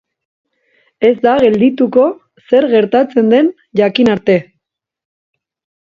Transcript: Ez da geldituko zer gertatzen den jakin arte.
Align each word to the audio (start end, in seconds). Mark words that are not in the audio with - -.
Ez 1.09 1.17
da 1.25 1.33
geldituko 1.43 2.07
zer 2.53 2.69
gertatzen 2.73 3.31
den 3.35 3.53
jakin 3.81 4.13
arte. 4.15 4.39